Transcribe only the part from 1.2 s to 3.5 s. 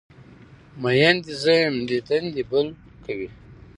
دی زه یم دیدن دی بل کوی